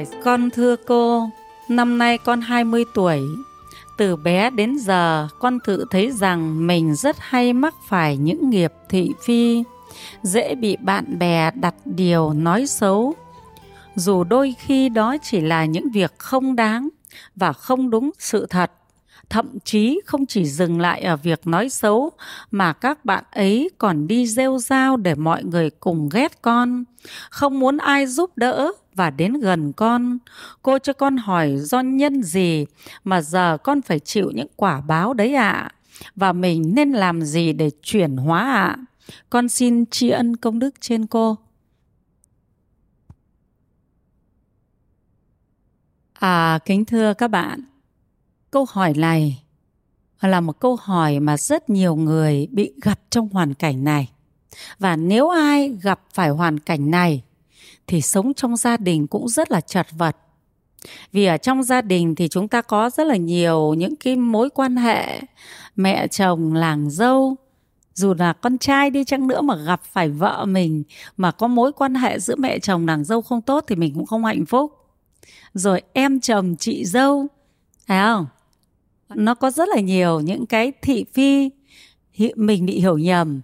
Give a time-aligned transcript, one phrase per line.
[0.00, 1.30] Hỏi con thưa cô,
[1.68, 3.20] năm nay con 20 tuổi.
[3.96, 8.72] Từ bé đến giờ con tự thấy rằng mình rất hay mắc phải những nghiệp
[8.88, 9.64] thị phi,
[10.22, 13.14] dễ bị bạn bè đặt điều nói xấu.
[13.94, 16.88] Dù đôi khi đó chỉ là những việc không đáng
[17.36, 18.72] và không đúng sự thật
[19.30, 22.10] thậm chí không chỉ dừng lại ở việc nói xấu
[22.50, 26.84] mà các bạn ấy còn đi rêu rao để mọi người cùng ghét con
[27.30, 30.18] không muốn ai giúp đỡ và đến gần con
[30.62, 32.66] cô cho con hỏi do nhân gì
[33.04, 35.72] mà giờ con phải chịu những quả báo đấy ạ à?
[36.16, 38.78] và mình nên làm gì để chuyển hóa ạ à?
[39.30, 41.38] con xin tri ân công đức trên cô
[46.12, 47.60] à kính thưa các bạn
[48.50, 49.42] câu hỏi này
[50.20, 54.10] là một câu hỏi mà rất nhiều người bị gặp trong hoàn cảnh này
[54.78, 57.22] và nếu ai gặp phải hoàn cảnh này
[57.90, 60.16] thì sống trong gia đình cũng rất là chật vật.
[61.12, 64.50] Vì ở trong gia đình thì chúng ta có rất là nhiều những cái mối
[64.50, 65.20] quan hệ,
[65.76, 67.36] mẹ chồng, làng dâu.
[67.94, 70.82] Dù là con trai đi chăng nữa mà gặp phải vợ mình
[71.16, 74.06] mà có mối quan hệ giữa mẹ chồng nàng dâu không tốt thì mình cũng
[74.06, 74.72] không hạnh phúc.
[75.54, 77.26] Rồi em chồng, chị dâu
[77.86, 78.26] phải không?
[79.14, 81.50] Nó có rất là nhiều những cái thị phi
[82.36, 83.40] mình bị hiểu nhầm.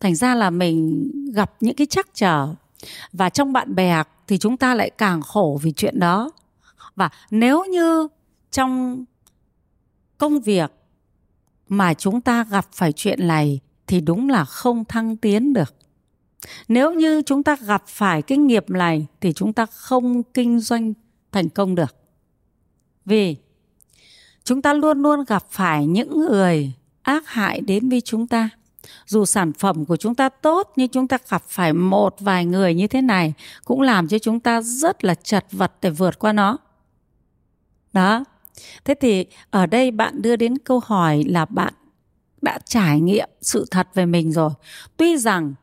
[0.00, 2.48] Thành ra là mình gặp những cái trắc trở
[3.12, 6.30] và trong bạn bè thì chúng ta lại càng khổ vì chuyện đó.
[6.96, 8.08] Và nếu như
[8.50, 9.04] trong
[10.18, 10.72] công việc
[11.68, 15.74] mà chúng ta gặp phải chuyện này thì đúng là không thăng tiến được.
[16.68, 20.92] Nếu như chúng ta gặp phải cái nghiệp này thì chúng ta không kinh doanh
[21.32, 21.96] thành công được.
[23.04, 23.36] Vì
[24.44, 26.72] chúng ta luôn luôn gặp phải những người
[27.02, 28.48] ác hại đến với chúng ta
[29.06, 32.74] dù sản phẩm của chúng ta tốt, nhưng chúng ta gặp phải một vài người
[32.74, 33.32] như thế này
[33.64, 36.58] cũng làm cho chúng ta rất là chật vật để vượt qua nó.
[37.92, 38.24] Đó.
[38.84, 41.74] Thế thì ở đây bạn đưa đến câu hỏi là bạn
[42.42, 44.50] đã trải nghiệm sự thật về mình rồi.
[44.96, 45.54] Tuy rằng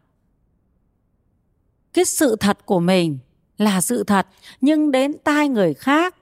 [1.94, 3.18] cái sự thật của mình
[3.58, 4.28] là sự thật,
[4.62, 6.16] nhưng đến tai người khác,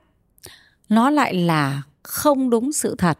[0.89, 3.19] nó lại là không đúng sự thật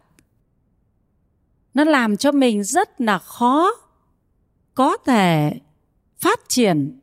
[1.75, 3.71] nó làm cho mình rất là khó
[4.73, 5.59] có thể
[6.17, 6.99] phát triển.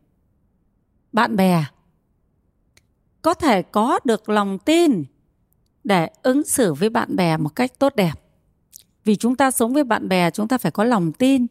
[1.12, 1.64] Bạn bè
[3.22, 5.04] có thể có được lòng tin
[5.84, 8.12] để ứng xử với bạn bè một cách tốt đẹp.
[9.04, 11.46] Vì chúng ta sống với bạn bè, chúng ta phải có lòng tin.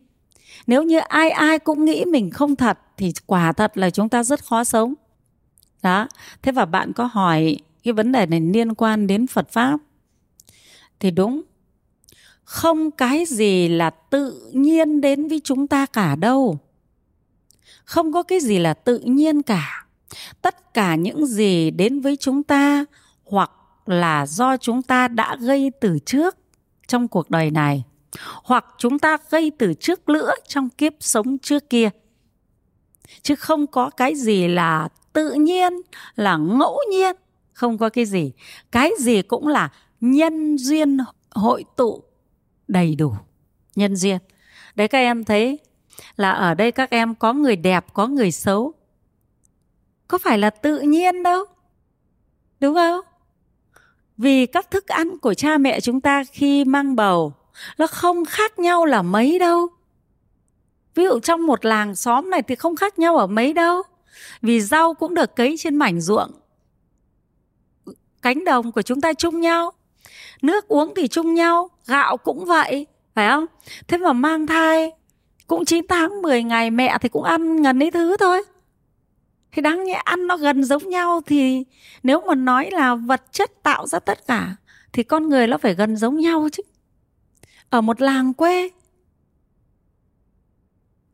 [0.67, 4.23] Nếu như ai ai cũng nghĩ mình không thật thì quả thật là chúng ta
[4.23, 4.93] rất khó sống.
[5.81, 6.07] Đó.
[6.41, 9.79] Thế và bạn có hỏi cái vấn đề này liên quan đến phật pháp?
[10.99, 11.41] Thì đúng
[12.51, 16.59] không cái gì là tự nhiên đến với chúng ta cả đâu.
[17.83, 19.85] Không có cái gì là tự nhiên cả.
[20.41, 22.85] Tất cả những gì đến với chúng ta
[23.23, 23.51] hoặc
[23.85, 26.37] là do chúng ta đã gây từ trước
[26.87, 27.83] trong cuộc đời này,
[28.43, 31.89] hoặc chúng ta gây từ trước nữa trong kiếp sống trước kia.
[33.21, 35.73] Chứ không có cái gì là tự nhiên,
[36.15, 37.15] là ngẫu nhiên.
[37.53, 38.31] Không có cái gì.
[38.71, 39.69] Cái gì cũng là
[40.01, 40.97] nhân duyên
[41.29, 42.03] hội tụ
[42.71, 43.13] đầy đủ.
[43.75, 44.17] Nhân duyên.
[44.75, 45.59] Đấy các em thấy
[46.15, 48.73] là ở đây các em có người đẹp, có người xấu.
[50.07, 51.45] Có phải là tự nhiên đâu?
[52.59, 53.05] Đúng không?
[54.17, 57.33] Vì các thức ăn của cha mẹ chúng ta khi mang bầu,
[57.77, 59.67] nó không khác nhau là mấy đâu.
[60.95, 63.81] Ví dụ trong một làng xóm này thì không khác nhau ở mấy đâu.
[64.41, 66.31] Vì rau cũng được cấy trên mảnh ruộng.
[68.21, 69.71] Cánh đồng của chúng ta chung nhau
[70.41, 73.45] nước uống thì chung nhau, gạo cũng vậy, phải không?
[73.87, 74.91] Thế mà mang thai,
[75.47, 78.43] cũng 9 tháng 10 ngày mẹ thì cũng ăn gần ấy thứ thôi.
[79.51, 81.63] Thì đáng nhẽ ăn nó gần giống nhau thì
[82.03, 84.55] nếu mà nói là vật chất tạo ra tất cả,
[84.93, 86.63] thì con người nó phải gần giống nhau chứ.
[87.69, 88.69] Ở một làng quê,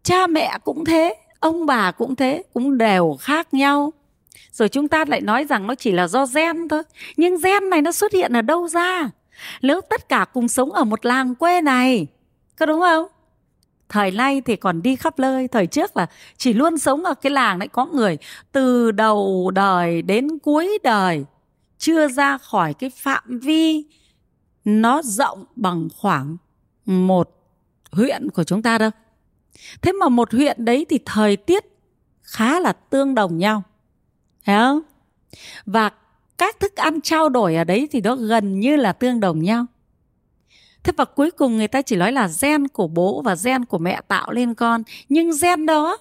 [0.04, 3.94] cha mẹ cũng thế, ông bà cũng thế, cũng đều khác nhau
[4.52, 6.84] rồi chúng ta lại nói rằng nó chỉ là do gen thôi.
[7.18, 9.10] Nhưng gen này nó xuất hiện ở đâu ra?
[9.62, 12.08] Nếu tất cả cùng sống ở một làng quê này,
[12.60, 13.08] có đúng không?
[13.90, 15.48] Thời nay thì còn đi khắp nơi.
[15.48, 16.08] Thời trước là
[16.38, 18.18] chỉ luôn sống ở cái làng đấy có người
[18.52, 21.26] từ đầu đời đến cuối đời
[21.78, 23.84] chưa ra khỏi cái phạm vi
[24.66, 26.38] nó rộng bằng khoảng
[26.86, 27.30] một
[27.92, 28.90] huyện của chúng ta đâu.
[29.82, 31.64] Thế mà một huyện đấy thì thời tiết
[32.24, 33.64] khá là tương đồng nhau
[34.48, 34.82] thấy không?
[35.66, 35.92] Và
[36.38, 39.66] các thức ăn trao đổi ở đấy thì nó gần như là tương đồng nhau.
[40.84, 43.78] Thế và cuối cùng người ta chỉ nói là gen của bố và gen của
[43.78, 44.84] mẹ tạo lên con.
[45.10, 45.98] Nhưng gen đó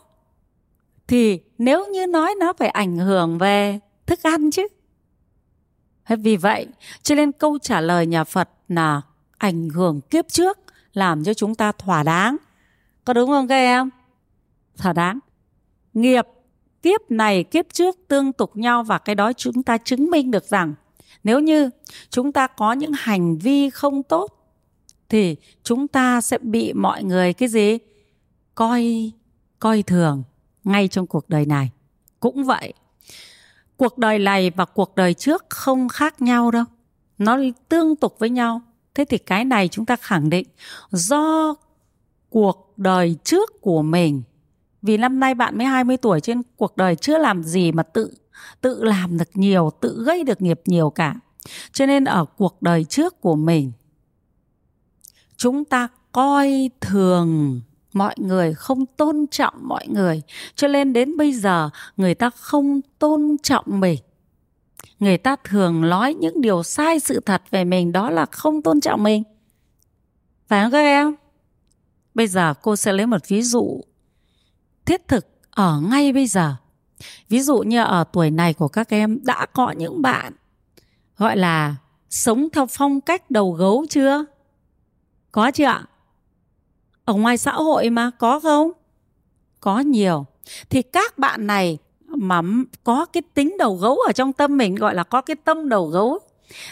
[1.06, 4.68] thì nếu như nói nó phải ảnh hưởng về thức ăn chứ.
[6.04, 6.66] Thế vì vậy,
[7.02, 9.02] cho nên câu trả lời nhà phật là
[9.38, 10.58] ảnh hưởng kiếp trước
[10.92, 12.36] làm cho chúng ta thỏa đáng.
[13.04, 13.90] Có đúng không các em?
[14.76, 15.18] Thỏa đáng.
[15.94, 16.26] Nghiệp
[16.86, 20.44] kiếp này, kiếp trước tương tục nhau và cái đó chúng ta chứng minh được
[20.44, 20.74] rằng
[21.24, 21.70] nếu như
[22.10, 24.32] chúng ta có những hành vi không tốt
[25.08, 27.78] thì chúng ta sẽ bị mọi người cái gì?
[28.54, 29.12] Coi
[29.58, 30.22] coi thường
[30.64, 31.70] ngay trong cuộc đời này.
[32.20, 32.72] Cũng vậy,
[33.76, 36.64] cuộc đời này và cuộc đời trước không khác nhau đâu.
[37.18, 37.38] Nó
[37.68, 38.60] tương tục với nhau.
[38.94, 40.46] Thế thì cái này chúng ta khẳng định,
[40.90, 41.54] do
[42.30, 44.22] cuộc đời trước của mình
[44.86, 48.10] vì năm nay bạn mới 20 tuổi trên cuộc đời chưa làm gì mà tự
[48.60, 51.14] tự làm được nhiều, tự gây được nghiệp nhiều cả.
[51.72, 53.72] Cho nên ở cuộc đời trước của mình
[55.36, 57.60] chúng ta coi thường
[57.92, 60.22] mọi người không tôn trọng mọi người.
[60.54, 63.98] Cho nên đến bây giờ người ta không tôn trọng mình.
[64.98, 68.80] Người ta thường nói những điều sai sự thật về mình đó là không tôn
[68.80, 69.22] trọng mình.
[70.48, 71.14] Phải không các em?
[72.14, 73.80] Bây giờ cô sẽ lấy một ví dụ
[74.86, 76.54] thiết thực ở ngay bây giờ.
[77.28, 80.32] Ví dụ như ở tuổi này của các em đã có những bạn,
[81.16, 81.74] gọi là,
[82.10, 84.24] sống theo phong cách đầu gấu chưa?
[85.32, 85.84] Có chưa ạ?
[87.04, 88.72] Ở ngoài xã hội mà có không?
[89.60, 90.26] Có nhiều.
[90.70, 92.42] Thì các bạn này mà
[92.84, 95.86] có cái tính đầu gấu ở trong tâm mình, gọi là có cái tâm đầu
[95.86, 96.18] gấu,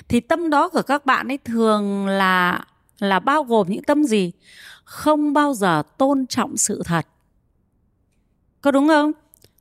[0.08, 2.64] thì tâm đó của các bạn ấy thường là
[2.99, 4.32] là bao gồm những tâm gì?
[4.84, 7.06] Không bao giờ tôn trọng sự thật
[8.64, 9.12] có đúng không?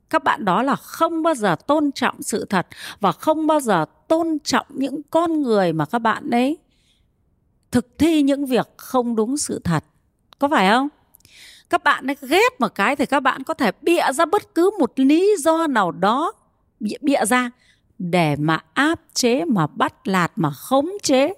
[0.09, 2.67] Các bạn đó là không bao giờ tôn trọng sự thật
[2.99, 6.57] và không bao giờ tôn trọng những con người mà các bạn ấy
[7.71, 9.83] thực thi những việc không đúng sự thật.
[10.39, 10.87] Có phải không?
[11.69, 14.71] Các bạn ấy ghét một cái thì các bạn có thể bịa ra bất cứ
[14.79, 16.33] một lý do nào đó
[16.79, 17.51] bịa, bịa ra
[17.99, 21.33] để mà áp chế mà bắt lạt mà khống chế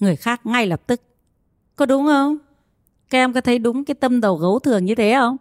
[0.00, 1.00] người khác ngay lập tức.
[1.76, 2.36] Có đúng không?
[3.10, 5.36] Các em có thấy đúng cái tâm đầu gấu thường như thế không?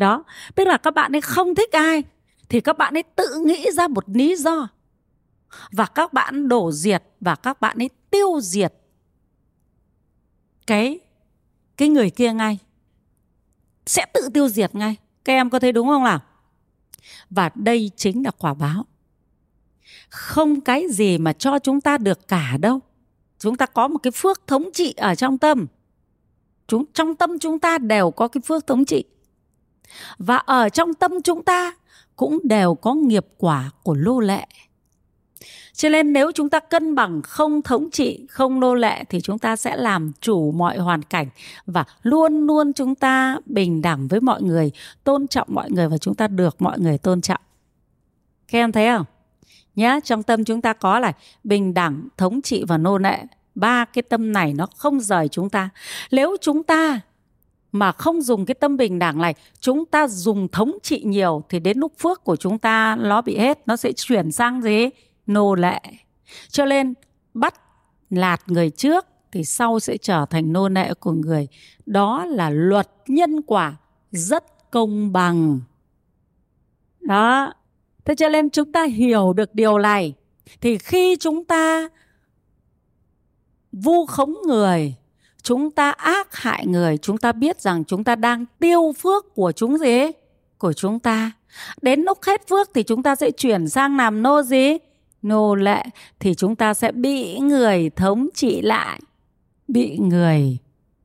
[0.00, 0.24] Đó,
[0.54, 2.02] tức là các bạn ấy không thích ai,
[2.48, 4.68] thì các bạn ấy tự nghĩ ra một lý do.
[5.72, 8.74] Và các bạn đổ diệt và các bạn ấy tiêu diệt
[10.66, 11.00] cái
[11.76, 12.58] cái người kia ngay.
[13.86, 14.96] Sẽ tự tiêu diệt ngay.
[15.24, 16.20] Các em có thấy đúng không nào?
[17.30, 18.86] Và đây chính là quả báo.
[20.08, 22.80] Không cái gì mà cho chúng ta được cả đâu.
[23.38, 25.66] Chúng ta có một cái phước thống trị ở trong tâm.
[26.66, 29.04] Chúng, trong tâm chúng ta đều có cái phước thống trị
[30.18, 31.72] và ở trong tâm chúng ta
[32.16, 34.46] cũng đều có nghiệp quả của lô lệ.
[35.80, 39.38] Cho nên nếu chúng ta cân bằng không thống trị, không nô lệ thì chúng
[39.38, 41.26] ta sẽ làm chủ mọi hoàn cảnh
[41.66, 44.70] và luôn luôn chúng ta bình đẳng với mọi người,
[45.04, 47.40] tôn trọng mọi người và chúng ta được mọi người tôn trọng.
[48.48, 49.04] Các em thấy không?
[49.76, 51.12] Nhá, trong tâm chúng ta có là
[51.44, 53.24] bình đẳng, thống trị và nô lệ.
[53.54, 55.68] Ba cái tâm này nó không rời chúng ta.
[56.10, 57.00] Nếu chúng ta
[57.72, 61.60] mà không dùng cái tâm bình đẳng này, chúng ta dùng thống trị nhiều thì
[61.60, 64.88] đến lúc phước của chúng ta nó bị hết, nó sẽ chuyển sang gì?
[65.26, 65.80] Nô lệ.
[66.48, 66.94] Cho nên
[67.34, 67.54] bắt
[68.10, 71.48] lạt người trước thì sau sẽ trở thành nô lệ của người.
[71.86, 73.76] Đó là luật nhân quả
[74.10, 75.60] rất công bằng.
[77.00, 77.52] Đó.
[78.04, 80.14] Thế cho nên chúng ta hiểu được điều này.
[80.60, 81.88] Thì khi chúng ta
[83.72, 84.94] vu khống người
[85.42, 89.52] chúng ta ác hại người, chúng ta biết rằng chúng ta đang tiêu phước của
[89.52, 90.06] chúng gì?
[90.58, 91.32] Của chúng ta.
[91.82, 94.76] Đến lúc hết phước thì chúng ta sẽ chuyển sang làm nô gì?
[95.22, 95.82] Nô lệ,
[96.18, 99.00] thì chúng ta sẽ bị người thống trị lại.
[99.68, 100.58] Bị người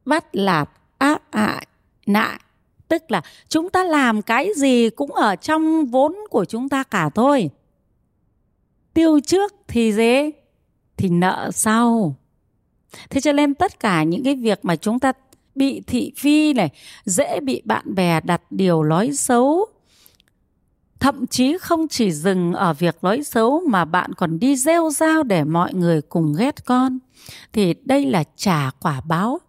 [0.06, 0.66] bắt lạt
[0.98, 1.68] ác hại,
[2.06, 2.40] nại.
[2.88, 7.10] Tức là chúng ta làm cái gì cũng ở trong vốn của chúng ta cả
[7.16, 7.50] thôi.
[8.94, 10.32] Tiêu trước thì dễ
[10.98, 12.16] thì nợ sau
[13.10, 15.14] thế cho nên tất cả những cái việc mà chúng ta
[15.56, 16.70] bị thị phi này,
[17.06, 19.66] dễ bị bạn bè đặt điều nói xấu,
[21.00, 25.24] thậm chí không chỉ dừng ở việc nói xấu mà bạn còn đi rêu rao
[25.24, 27.00] để mọi người cùng ghét con,
[27.54, 29.40] thì đây là trả quả báo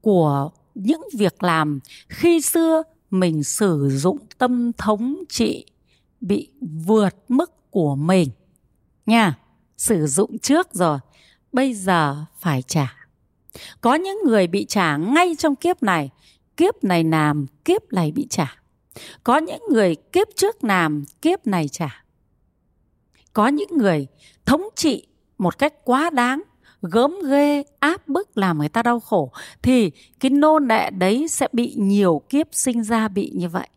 [0.00, 5.66] của những việc làm khi xưa mình sử dụng tâm thống trị
[6.20, 6.48] bị
[6.86, 8.28] vượt mức của mình.
[9.06, 9.38] Nha,
[9.76, 10.98] sử dụng trước rồi
[11.54, 12.96] bây giờ phải trả.
[13.80, 16.10] Có những người bị trả ngay trong kiếp này
[16.56, 18.56] kiếp này làm kiếp này bị trả.
[19.24, 22.04] Có những người kiếp trước làm kiếp này trả.
[23.32, 24.06] Có những người
[24.46, 25.06] thống trị
[25.38, 26.42] một cách quá đáng,
[26.82, 29.32] gớm ghê, áp bức, làm người ta đau khổ,
[29.62, 33.68] thì cái nô nệ đấy sẽ bị nhiều kiếp sinh ra bị như vậy.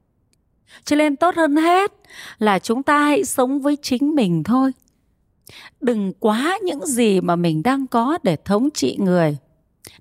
[0.84, 1.92] Cho nên tốt hơn hết
[2.40, 4.72] là chúng ta hãy sống với chính mình thôi
[5.82, 9.38] đừng quá những gì mà mình đang có để thống trị người.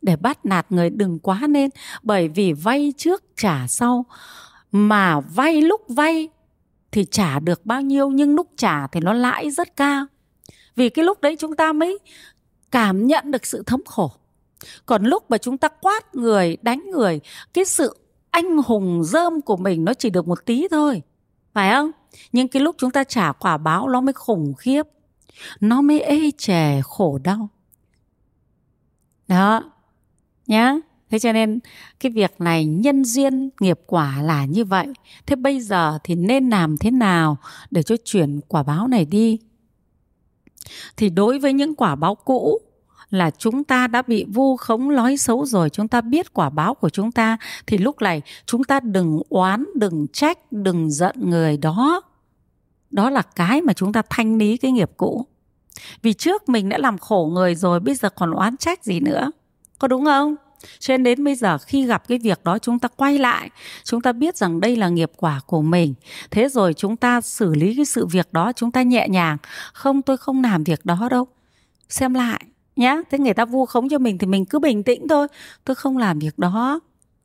[0.02, 1.70] Để bắt nạt người đừng quá nên,
[2.02, 4.04] bởi vì vay trước trả sau.
[4.72, 6.28] Mà vay lúc vay
[6.92, 10.06] thì trả được bao nhiêu, nhưng lúc trả thì nó lãi rất cao.
[10.76, 11.98] Vì cái lúc đấy chúng ta mới
[12.70, 14.10] cảm nhận được sự thống khổ.
[14.86, 17.20] Còn lúc mà chúng ta quát người, đánh người,
[17.54, 17.96] cái sự
[18.30, 21.02] anh hùng dơm của mình nó chỉ được một tí thôi.
[21.54, 21.90] Phải không?
[22.32, 24.82] Nhưng cái lúc chúng ta trả quả báo nó mới khủng khiếp
[25.60, 27.48] nó mới ê chề khổ đau.
[29.28, 29.72] Đó,
[30.46, 30.74] nhá.
[31.10, 31.58] Thế cho nên
[32.00, 34.86] cái việc này nhân duyên nghiệp quả là như vậy.
[35.26, 37.36] Thế bây giờ thì nên làm thế nào
[37.70, 39.38] để cho chuyển quả báo này đi?
[40.96, 42.60] Thì đối với những quả báo cũ
[43.10, 46.74] là chúng ta đã bị vu khống nói xấu rồi, chúng ta biết quả báo
[46.74, 51.56] của chúng ta, thì lúc này chúng ta đừng oán, đừng trách, đừng giận người
[51.56, 52.02] đó
[52.96, 55.26] đó là cái mà chúng ta thanh lý cái nghiệp cũ.
[56.02, 59.30] Vì trước mình đã làm khổ người rồi, bây giờ còn oán trách gì nữa.
[59.78, 60.36] Có đúng không?
[60.78, 63.50] Cho nên đến bây giờ khi gặp cái việc đó, chúng ta quay lại,
[63.84, 65.94] chúng ta biết rằng đây là nghiệp quả của mình.
[66.30, 69.36] Thế rồi chúng ta xử lý cái sự việc đó, chúng ta nhẹ nhàng.
[69.72, 71.26] Không, tôi không làm việc đó đâu.
[71.88, 72.44] Xem lại
[72.76, 72.96] nhá.
[73.10, 75.28] Thế người ta vu khống cho mình thì mình cứ bình tĩnh thôi.
[75.64, 76.80] Tôi không làm việc đó.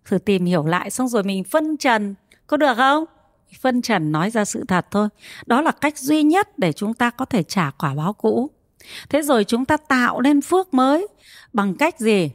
[0.05, 2.15] Thử tìm hiểu lại, xong rồi mình phân trần.
[2.47, 3.05] Có được không?
[3.59, 5.09] Phân trần nói ra sự thật thôi.
[5.45, 8.49] Đó là cách duy nhất để chúng ta có thể trả quả báo cũ.
[9.09, 11.07] Thế rồi chúng ta tạo nên phước mới.
[11.53, 12.31] Bằng cách gì?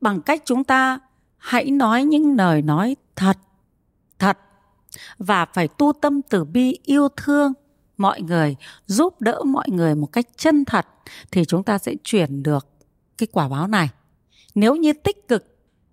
[0.00, 0.98] Bằng cách chúng ta
[1.36, 3.38] hãy nói những lời nói thật
[4.18, 4.38] thật.
[5.18, 7.52] Và phải tu tâm từ bi yêu thương
[7.96, 10.86] mọi người, giúp đỡ mọi người một cách chân thật
[11.30, 12.68] thì chúng ta sẽ chuyển được
[13.18, 13.88] cái quả báo này.
[14.54, 15.49] Nếu như tích cực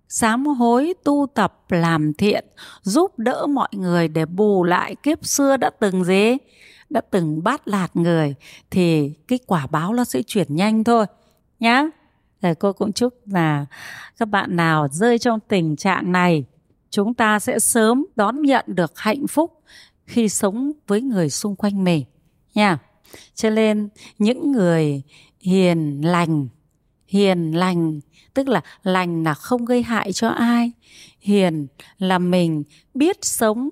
[0.08, 2.44] sám hối tu tập làm thiện,
[2.82, 6.36] giúp đỡ mọi người để bù lại kiếp xưa đã từng gì?
[6.90, 8.34] Đã từng bắt lạt người,
[8.70, 11.06] thì cái quả báo nó sẽ chuyển nhanh thôi,
[11.60, 11.84] nhá.
[12.42, 13.66] Thầy cô cũng chúc là
[14.18, 16.44] các bạn nào rơi trong tình trạng này,
[16.90, 19.62] chúng ta sẽ sớm đón nhận được hạnh phúc
[20.06, 22.04] khi sống với người xung quanh mình
[22.54, 22.78] nha
[23.34, 23.88] cho nên
[24.18, 25.02] những người
[25.40, 26.48] hiền lành
[27.06, 28.00] hiền lành
[28.38, 30.72] tức là lành là không gây hại cho ai.
[31.20, 31.66] Hiền
[31.98, 32.62] là mình
[32.94, 33.68] biết sống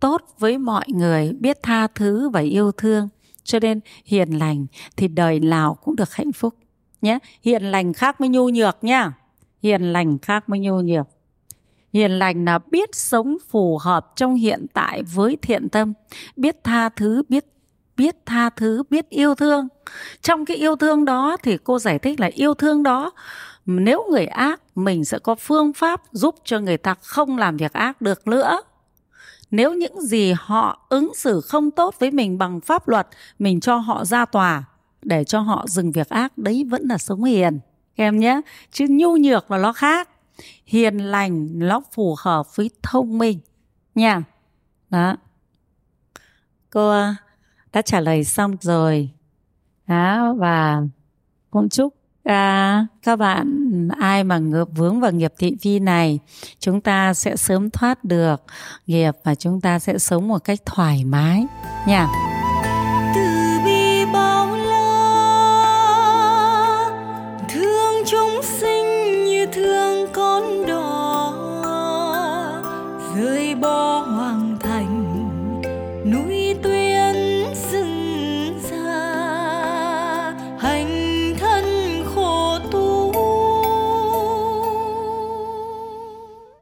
[0.00, 3.08] tốt với mọi người, biết tha thứ và yêu thương.
[3.44, 4.66] Cho nên hiền lành
[4.96, 6.54] thì đời nào cũng được hạnh phúc,
[7.02, 7.18] nhé.
[7.42, 9.12] Hiền lành khác với nhu nhược nhá.
[9.62, 11.06] Hiền lành khác với nhu nhược.
[11.92, 15.92] Hiền lành là biết sống phù hợp trong hiện tại với thiện tâm,
[16.36, 17.44] biết tha thứ, biết
[17.96, 19.68] biết tha thứ, biết yêu thương.
[20.22, 23.12] Trong cái yêu thương đó thì cô giải thích là yêu thương đó,
[23.66, 27.72] nếu người ác, mình sẽ có phương pháp giúp cho người ta không làm việc
[27.72, 28.62] ác được nữa.
[29.50, 33.08] Nếu những gì họ ứng xử không tốt với mình bằng pháp luật,
[33.38, 34.64] mình cho họ ra tòa
[35.02, 37.60] để cho họ dừng việc ác, đấy vẫn là sống hiền.
[37.94, 40.08] Em nhé chứ nhu nhược là nó khác.
[40.64, 43.38] Hiền lành nó phù hợp với thông minh
[43.94, 44.22] nha.
[44.90, 45.16] Đó.
[46.70, 46.94] Cô
[47.72, 49.10] đã trả lời xong rồi.
[49.86, 50.82] Đó và
[51.50, 56.18] cũng chúc à, các bạn ai mà ngược vướng vào nghiệp thị phi này
[56.58, 58.42] chúng ta sẽ sớm thoát được
[58.86, 61.46] nghiệp và chúng ta sẽ sống một cách thoải mái
[61.86, 62.31] nha.